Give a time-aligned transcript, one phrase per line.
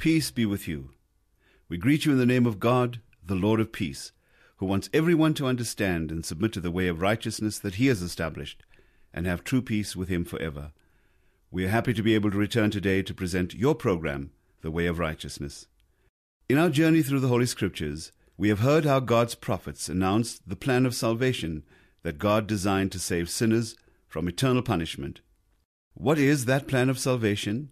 [0.00, 0.92] Peace be with you.
[1.68, 4.12] We greet you in the name of God, the Lord of peace,
[4.56, 8.00] who wants everyone to understand and submit to the way of righteousness that he has
[8.00, 8.62] established,
[9.12, 10.72] and have true peace with him forever.
[11.50, 14.30] We are happy to be able to return today to present your program,
[14.62, 15.66] The Way of Righteousness.
[16.48, 20.56] In our journey through the Holy Scriptures, we have heard how God's prophets announced the
[20.56, 21.62] plan of salvation
[22.04, 23.76] that God designed to save sinners
[24.08, 25.20] from eternal punishment.
[25.92, 27.68] What is that plan of salvation?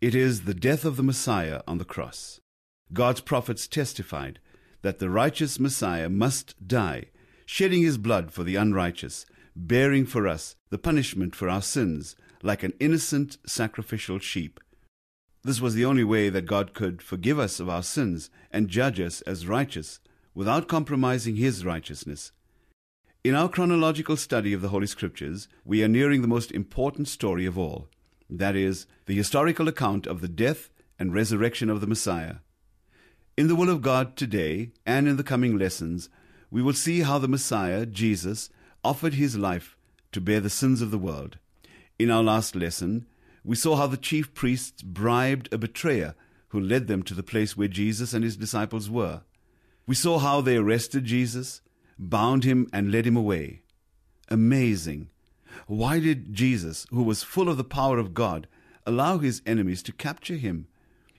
[0.00, 2.40] It is the death of the Messiah on the cross.
[2.92, 4.38] God's prophets testified
[4.82, 7.06] that the righteous Messiah must die,
[7.46, 12.14] shedding his blood for the unrighteous, bearing for us the punishment for our sins,
[12.44, 14.60] like an innocent sacrificial sheep.
[15.42, 19.00] This was the only way that God could forgive us of our sins and judge
[19.00, 19.98] us as righteous
[20.32, 22.30] without compromising his righteousness.
[23.24, 27.46] In our chronological study of the Holy Scriptures, we are nearing the most important story
[27.46, 27.88] of all
[28.30, 32.36] that is, the historical account of the death and resurrection of the Messiah.
[33.36, 36.08] In the will of God today and in the coming lessons,
[36.50, 38.50] we will see how the Messiah, Jesus,
[38.84, 39.76] offered his life
[40.12, 41.38] to bear the sins of the world.
[41.98, 43.06] In our last lesson,
[43.44, 46.14] we saw how the chief priests bribed a betrayer
[46.48, 49.22] who led them to the place where Jesus and his disciples were.
[49.86, 51.60] We saw how they arrested Jesus,
[51.98, 53.62] bound him, and led him away.
[54.28, 55.08] Amazing
[55.66, 58.46] why did Jesus, who was full of the power of God,
[58.86, 60.66] allow his enemies to capture him?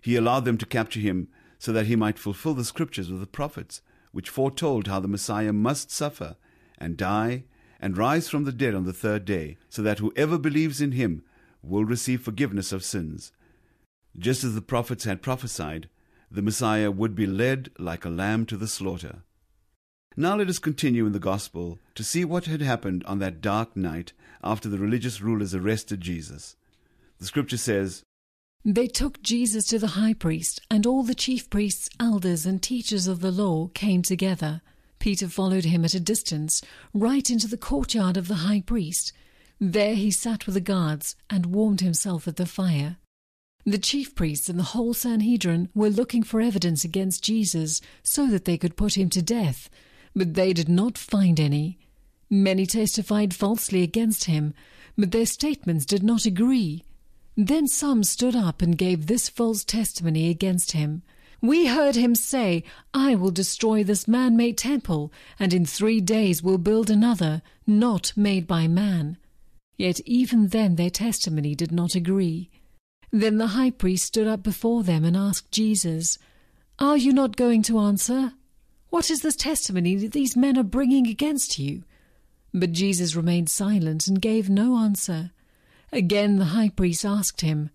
[0.02, 3.28] He allowed them to capture him so that he might fulfill the scriptures of the
[3.28, 3.82] prophets,
[4.12, 6.38] which foretold how the Messiah must suffer
[6.78, 7.44] and die
[7.80, 11.24] and rise from the dead on the third day, so that whoever believes in him
[11.62, 13.32] will receive forgiveness of sins.
[14.18, 15.90] Just as the prophets had prophesied,
[16.32, 19.24] the Messiah would be led like a lamb to the slaughter.
[20.18, 23.76] Now let us continue in the Gospel to see what had happened on that dark
[23.76, 24.14] night
[24.44, 26.56] after the religious rulers arrested Jesus.
[27.20, 28.04] The scripture says,
[28.64, 33.08] They took Jesus to the high priest, and all the chief priests, elders, and teachers
[33.08, 34.62] of the law came together.
[35.00, 36.62] Peter followed him at a distance,
[36.94, 39.14] right into the courtyard of the high priest.
[39.60, 42.98] There he sat with the guards and warmed himself at the fire.
[43.66, 48.46] The chief priests and the whole Sanhedrin were looking for evidence against Jesus so that
[48.46, 49.70] they could put him to death
[50.16, 51.78] but they did not find any.
[52.30, 54.54] Many testified falsely against him,
[54.98, 56.84] but their statements did not agree.
[57.36, 61.02] Then some stood up and gave this false testimony against him.
[61.42, 62.64] We heard him say,
[62.94, 68.12] I will destroy this man made temple, and in three days will build another, not
[68.16, 69.18] made by man.
[69.78, 72.50] Yet even then their testimony did not agree.
[73.12, 76.20] Then the high priest stood up before them and asked Jesus,
[76.78, 78.34] Are you not going to answer?
[78.90, 81.84] What is this testimony that these men are bringing against you?
[82.54, 85.32] But Jesus remained silent and gave no answer.
[85.92, 87.70] Again the high priest asked him,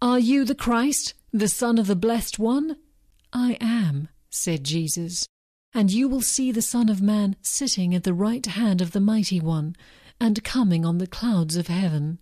[0.00, 2.76] Are you the Christ, the Son of the Blessed One?
[3.32, 5.26] I am, said Jesus.
[5.74, 9.00] And you will see the Son of Man sitting at the right hand of the
[9.00, 9.76] Mighty One,
[10.20, 12.18] and coming on the clouds of heaven.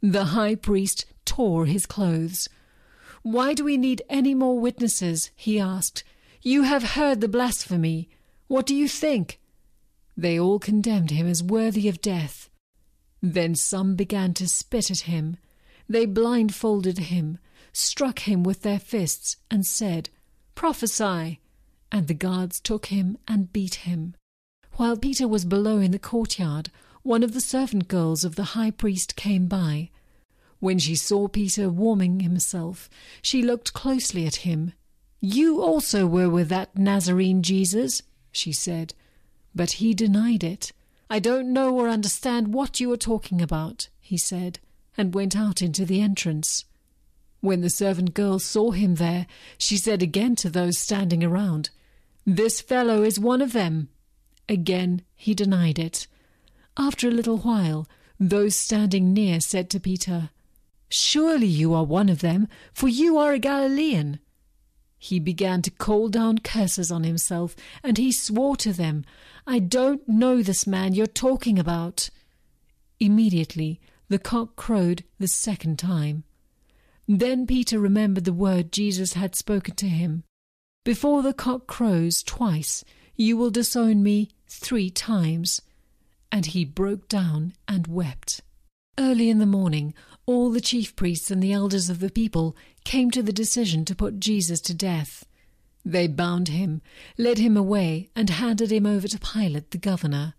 [0.00, 2.48] The high priest tore his clothes.
[3.22, 5.30] Why do we need any more witnesses?
[5.34, 6.04] he asked.
[6.40, 8.08] You have heard the blasphemy.
[8.46, 9.40] What do you think?
[10.18, 12.50] They all condemned him as worthy of death.
[13.22, 15.38] Then some began to spit at him.
[15.88, 17.38] They blindfolded him,
[17.72, 20.10] struck him with their fists, and said,
[20.54, 21.40] Prophesy!
[21.90, 24.14] And the guards took him and beat him.
[24.72, 26.70] While Peter was below in the courtyard,
[27.02, 29.90] one of the servant girls of the high priest came by.
[30.58, 32.90] When she saw Peter warming himself,
[33.22, 34.72] she looked closely at him
[35.20, 38.94] you also were with that Nazarene Jesus, she said.
[39.54, 40.72] But he denied it.
[41.10, 44.58] I don't know or understand what you are talking about, he said,
[44.96, 46.64] and went out into the entrance.
[47.40, 49.26] When the servant girl saw him there,
[49.56, 51.70] she said again to those standing around,
[52.26, 53.88] This fellow is one of them.
[54.48, 56.06] Again he denied it.
[56.76, 57.86] After a little while,
[58.18, 60.30] those standing near said to Peter,
[60.88, 64.20] Surely you are one of them, for you are a Galilean.
[64.98, 69.04] He began to call down curses on himself, and he swore to them,
[69.50, 72.10] I don't know this man you're talking about.
[73.00, 73.80] Immediately
[74.10, 76.24] the cock crowed the second time.
[77.08, 80.24] Then Peter remembered the word Jesus had spoken to him
[80.84, 82.84] Before the cock crows twice,
[83.16, 85.62] you will disown me three times.
[86.30, 88.42] And he broke down and wept.
[88.98, 89.94] Early in the morning,
[90.26, 92.54] all the chief priests and the elders of the people
[92.84, 95.24] came to the decision to put Jesus to death.
[95.88, 96.82] They bound him,
[97.16, 100.34] led him away, and handed him over to Pilate the governor.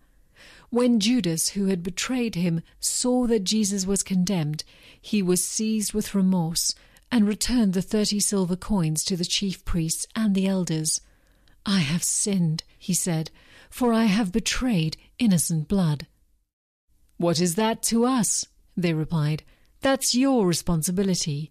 [0.68, 4.62] When Judas, who had betrayed him, saw that Jesus was condemned,
[5.00, 6.76] he was seized with remorse
[7.10, 11.00] and returned the thirty silver coins to the chief priests and the elders.
[11.66, 13.32] I have sinned, he said,
[13.68, 16.06] for I have betrayed innocent blood.
[17.16, 18.46] What is that to us?
[18.76, 19.42] They replied.
[19.80, 21.50] That's your responsibility.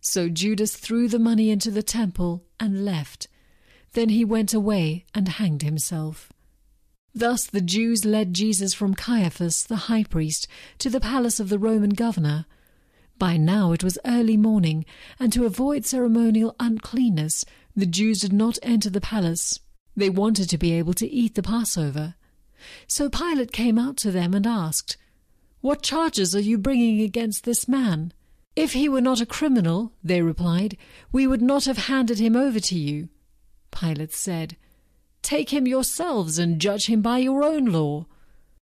[0.00, 3.28] So Judas threw the money into the temple and left.
[3.92, 6.32] Then he went away and hanged himself.
[7.14, 10.46] Thus the Jews led Jesus from Caiaphas, the high priest,
[10.78, 12.44] to the palace of the Roman governor.
[13.18, 14.84] By now it was early morning,
[15.18, 19.58] and to avoid ceremonial uncleanness, the Jews did not enter the palace.
[19.96, 22.16] They wanted to be able to eat the Passover.
[22.86, 24.98] So Pilate came out to them and asked,
[25.62, 28.12] What charges are you bringing against this man?
[28.56, 30.78] If he were not a criminal, they replied,
[31.12, 33.10] we would not have handed him over to you.
[33.70, 34.56] Pilate said,
[35.20, 38.06] Take him yourselves and judge him by your own law.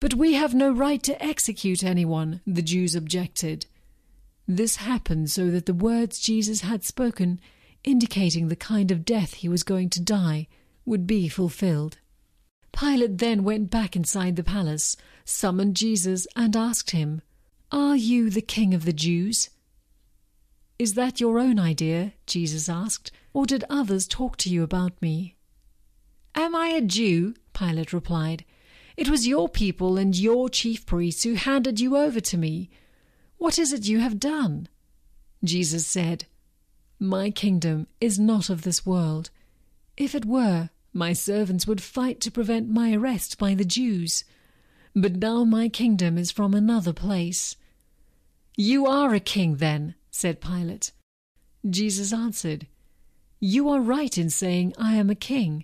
[0.01, 3.65] But we have no right to execute anyone, the Jews objected.
[4.45, 7.39] This happened so that the words Jesus had spoken,
[7.83, 10.47] indicating the kind of death he was going to die,
[10.85, 11.97] would be fulfilled.
[12.73, 17.21] Pilate then went back inside the palace, summoned Jesus, and asked him,
[17.71, 19.49] Are you the king of the Jews?
[20.79, 22.13] Is that your own idea?
[22.27, 25.35] Jesus asked, or did others talk to you about me?
[26.35, 27.33] Am I a Jew?
[27.53, 28.45] Pilate replied.
[28.95, 32.69] It was your people and your chief priests who handed you over to me.
[33.37, 34.67] What is it you have done?
[35.43, 36.25] Jesus said,
[36.99, 39.31] My kingdom is not of this world.
[39.95, 44.23] If it were, my servants would fight to prevent my arrest by the Jews.
[44.95, 47.55] But now my kingdom is from another place.
[48.55, 50.91] You are a king, then, said Pilate.
[51.69, 52.65] Jesus answered,
[53.39, 55.63] You are right in saying I am a king.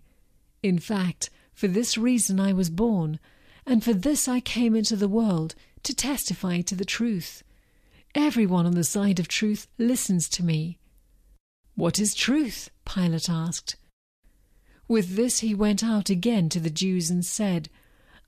[0.62, 3.20] In fact, for this reason I was born,
[3.66, 7.44] and for this I came into the world, to testify to the truth.
[8.14, 10.78] Everyone on the side of truth listens to me.
[11.74, 12.70] What is truth?
[12.86, 13.76] Pilate asked.
[14.88, 17.70] With this he went out again to the Jews and said,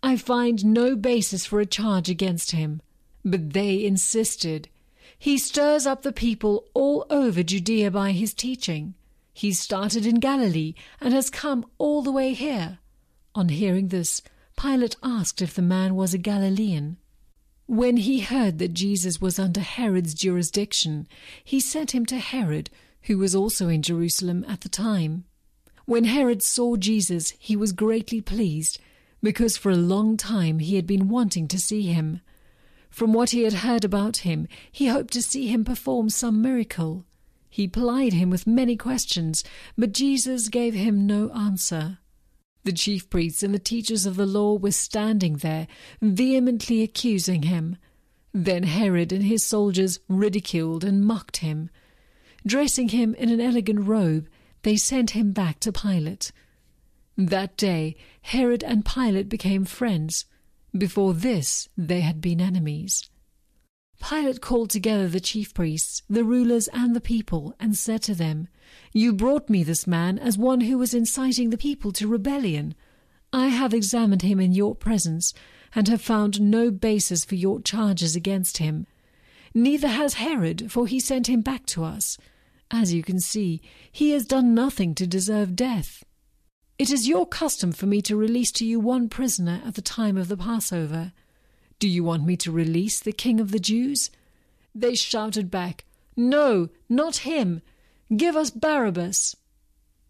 [0.01, 2.81] I find no basis for a charge against him.
[3.23, 4.69] But they insisted.
[5.17, 8.93] He stirs up the people all over Judea by his teaching.
[9.33, 12.79] He started in Galilee and has come all the way here.
[13.33, 14.21] On hearing this,
[14.57, 16.97] Pilate asked if the man was a Galilean.
[17.67, 21.07] When he heard that Jesus was under Herod's jurisdiction,
[21.43, 22.69] he sent him to Herod,
[23.03, 25.25] who was also in Jerusalem at the time.
[25.85, 28.79] When Herod saw Jesus, he was greatly pleased,
[29.21, 32.21] because for a long time he had been wanting to see him.
[32.95, 37.03] From what he had heard about him, he hoped to see him perform some miracle.
[37.49, 39.43] He plied him with many questions,
[39.77, 41.97] but Jesus gave him no answer.
[42.63, 45.67] The chief priests and the teachers of the law were standing there,
[46.01, 47.75] vehemently accusing him.
[48.33, 51.69] Then Herod and his soldiers ridiculed and mocked him.
[52.47, 54.29] Dressing him in an elegant robe,
[54.61, 56.31] they sent him back to Pilate.
[57.17, 60.27] That day Herod and Pilate became friends.
[60.77, 63.09] Before this they had been enemies.
[64.01, 68.49] Pilate called together the chief priests, the rulers, and the people, and said to them,
[68.91, 72.75] You brought me this man as one who was inciting the people to rebellion.
[73.31, 75.33] I have examined him in your presence,
[75.73, 78.85] and have found no basis for your charges against him.
[79.53, 82.17] Neither has Herod, for he sent him back to us.
[82.69, 86.03] As you can see, he has done nothing to deserve death.
[86.77, 90.17] It is your custom for me to release to you one prisoner at the time
[90.17, 91.13] of the Passover.
[91.79, 94.11] Do you want me to release the king of the Jews?
[94.73, 95.85] They shouted back,
[96.17, 97.61] No, not him!
[98.15, 99.37] Give us Barabbas!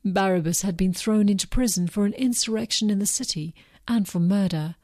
[0.03, 3.53] Barabbas had been thrown into prison for an insurrection in the city
[3.87, 4.75] and for murder.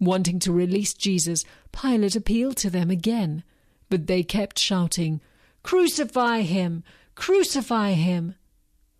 [0.00, 3.44] Wanting to release Jesus, Pilate appealed to them again,
[3.88, 5.20] but they kept shouting,
[5.62, 6.82] Crucify him!
[7.14, 8.34] Crucify him!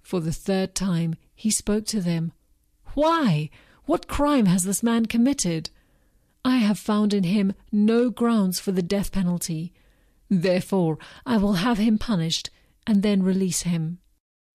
[0.03, 2.31] For the third time he spoke to them.
[2.95, 3.51] Why?
[3.87, 5.71] What crime has this man committed?
[6.45, 9.73] I have found in him no grounds for the death penalty.
[10.31, 12.49] Therefore I will have him punished,
[12.87, 13.99] and then release him.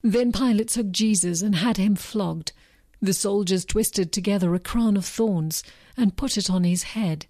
[0.01, 2.53] Then Pilate took Jesus and had him flogged.
[3.01, 5.63] The soldiers twisted together a crown of thorns
[5.97, 7.25] and put it on his head.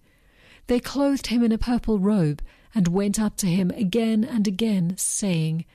[0.67, 2.43] They clothed him in a purple robe
[2.75, 5.65] and went up to him again and again, saying,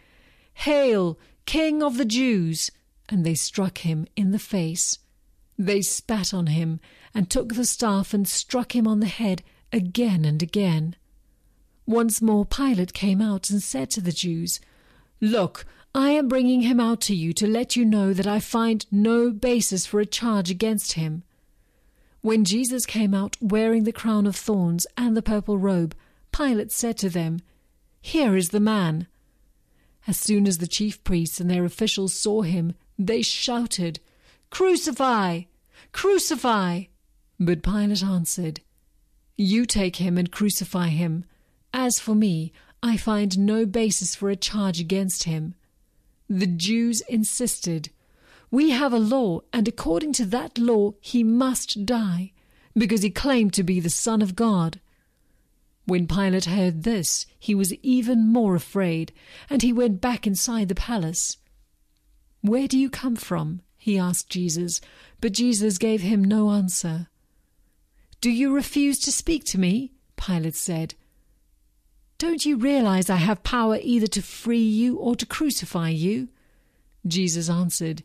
[0.54, 2.70] Hail, King of the Jews!
[3.08, 4.98] And they struck him in the face.
[5.58, 6.80] They spat on him
[7.14, 9.42] and took the staff and struck him on the head
[9.72, 10.96] again and again.
[11.86, 14.60] Once more Pilate came out and said to the Jews,
[15.20, 18.86] Look, I am bringing him out to you to let you know that I find
[18.90, 21.22] no basis for a charge against him.
[22.22, 25.94] When Jesus came out wearing the crown of thorns and the purple robe,
[26.30, 27.40] Pilate said to them,
[28.00, 29.06] Here is the man.
[30.06, 34.00] As soon as the chief priests and their officials saw him, they shouted,
[34.50, 35.42] Crucify!
[35.92, 36.84] Crucify!
[37.38, 38.60] But Pilate answered,
[39.36, 41.24] You take him and crucify him.
[41.72, 45.54] As for me, I find no basis for a charge against him.
[46.28, 47.90] The Jews insisted,
[48.50, 52.32] We have a law, and according to that law he must die,
[52.74, 54.80] because he claimed to be the Son of God.
[55.84, 59.12] When Pilate heard this, he was even more afraid,
[59.50, 61.38] and he went back inside the palace.
[62.40, 63.62] Where do you come from?
[63.76, 64.80] he asked Jesus,
[65.20, 67.08] but Jesus gave him no answer.
[68.20, 69.92] Do you refuse to speak to me?
[70.16, 70.94] Pilate said.
[72.18, 76.28] Don't you realize I have power either to free you or to crucify you?
[77.04, 78.04] Jesus answered,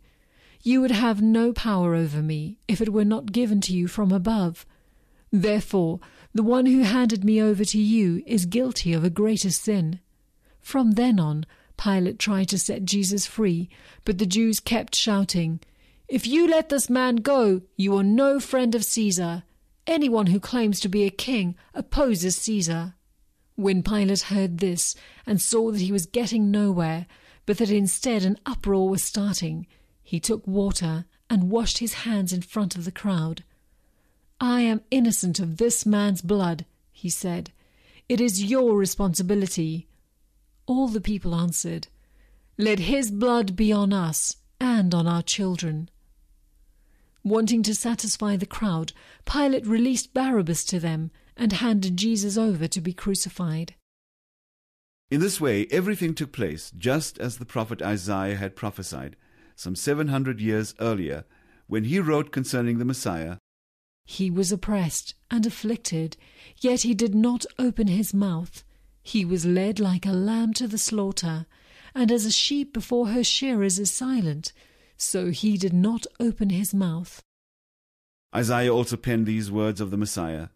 [0.64, 4.12] You would have no power over me if it were not given to you from
[4.12, 4.66] above.
[5.32, 6.00] Therefore,
[6.38, 10.00] the one who handed me over to you is guilty of a greater sin.
[10.60, 11.46] From then on,
[11.78, 13.70] Pilate tried to set Jesus free,
[14.06, 15.60] but the Jews kept shouting,
[16.08, 19.44] If you let this man go, you are no friend of Caesar.
[19.88, 22.94] Anyone who claims to be a king opposes Caesar.
[23.56, 24.94] When Pilate heard this
[25.26, 27.08] and saw that he was getting nowhere,
[27.48, 29.66] but that instead an uproar was starting,
[30.04, 33.44] he took water and washed his hands in front of the crowd.
[34.40, 37.52] I am innocent of this man's blood, he said.
[38.08, 39.88] It is your responsibility.
[40.68, 41.88] All the people answered,
[42.58, 45.90] Let his blood be on us and on our children.
[47.24, 48.94] Wanting to satisfy the crowd,
[49.26, 53.76] Pilate released Barabbas to them and handed Jesus over to be crucified.
[55.10, 59.16] In this way, everything took place just as the prophet Isaiah had prophesied
[59.56, 61.26] some 700 years earlier
[61.68, 63.38] when he wrote concerning the Messiah
[64.10, 66.16] He was oppressed and afflicted,
[66.62, 68.64] yet he did not open his mouth.
[69.04, 71.46] He was led like a lamb to the slaughter,
[71.94, 74.54] and as a sheep before her shearers is silent,
[74.96, 77.22] so he did not open his mouth.
[78.34, 80.48] Isaiah also penned these words of the Messiah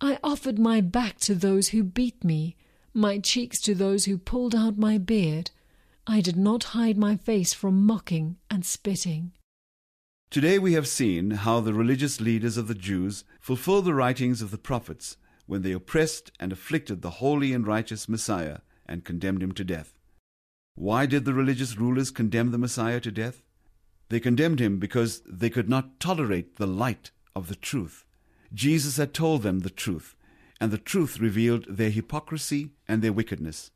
[0.00, 2.56] I offered my back to those who beat me,
[2.94, 5.50] my cheeks to those who pulled out my beard.
[6.06, 9.32] I did not hide my face from mocking and spitting.
[10.28, 14.50] Today we have seen how the religious leaders of the Jews fulfill the writings of
[14.50, 15.16] the prophets
[15.46, 19.96] when they oppressed and afflicted the holy and righteous Messiah and condemned him to death.
[20.74, 23.42] Why did the religious rulers condemn the Messiah to death?
[24.08, 28.04] They condemned him because they could not tolerate the light of the truth.
[28.52, 30.16] Jesus had told them the truth,
[30.60, 33.70] and the truth revealed their hypocrisy and their wickedness.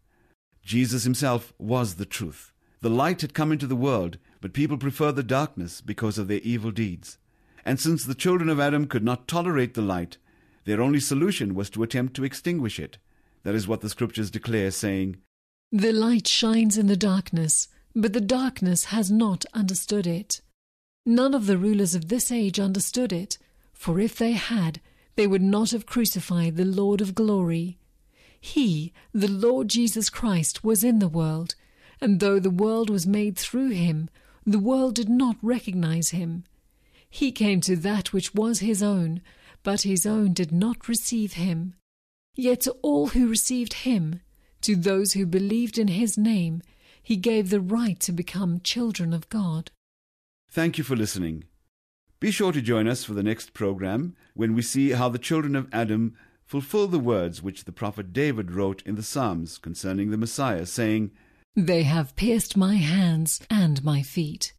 [0.63, 2.53] Jesus himself was the truth.
[2.81, 6.41] The light had come into the world, but people prefer the darkness because of their
[6.41, 7.19] evil deeds.
[7.65, 10.17] And since the children of Adam could not tolerate the light,
[10.65, 12.99] their only solution was to attempt to extinguish it.
[13.43, 15.17] That is what the scriptures declare, saying,
[15.73, 20.41] The light shines in the darkness, but the darkness has not understood it.
[21.07, 23.39] None of the rulers of this age understood it,
[23.73, 24.81] for if they had,
[25.17, 27.79] they would not have crucified the Lord of glory.
[28.41, 31.55] He, the Lord Jesus Christ, was in the world,
[32.01, 34.09] and though the world was made through him,
[34.45, 36.45] the world did not recognize him.
[37.09, 39.21] He came to that which was his own,
[39.63, 41.75] but his own did not receive him.
[42.35, 44.21] Yet to all who received him,
[44.63, 46.63] to those who believed in his name,
[47.03, 49.71] he gave the right to become children of God.
[50.49, 51.45] Thank you for listening.
[52.21, 55.57] Be sure to join us for the next program when we see how the children
[55.57, 60.19] of Adam fulfill the words which the prophet David wrote in the Psalms concerning the
[60.19, 61.13] Messiah, saying,
[61.57, 64.55] They have pierced my hands and my feet.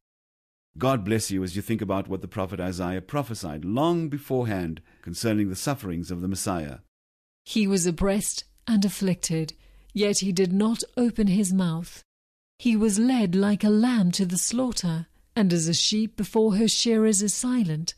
[0.78, 5.50] God bless you as you think about what the prophet Isaiah prophesied long beforehand concerning
[5.50, 6.80] the sufferings of the Messiah.
[7.44, 9.54] He was oppressed and afflicted,
[9.94, 12.04] yet he did not open his mouth.
[12.60, 16.68] He was led like a lamb to the slaughter, and as a sheep before her
[16.68, 17.94] shearers is silent,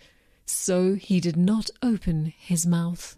[0.45, 3.17] so he did not open his mouth.